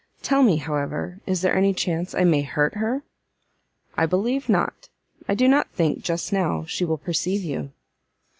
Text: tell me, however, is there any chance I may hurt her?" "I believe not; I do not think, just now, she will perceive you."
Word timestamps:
tell 0.23 0.41
me, 0.41 0.57
however, 0.57 1.19
is 1.27 1.41
there 1.41 1.55
any 1.55 1.75
chance 1.75 2.15
I 2.15 2.23
may 2.23 2.41
hurt 2.41 2.73
her?" 2.73 3.03
"I 3.95 4.07
believe 4.07 4.49
not; 4.49 4.89
I 5.29 5.35
do 5.35 5.47
not 5.47 5.69
think, 5.69 6.01
just 6.03 6.33
now, 6.33 6.63
she 6.65 6.83
will 6.85 6.97
perceive 6.97 7.43
you." 7.43 7.71